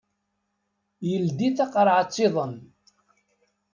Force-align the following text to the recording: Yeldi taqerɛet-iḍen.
Yeldi 1.09 1.47
taqerɛet-iḍen. 1.57 2.53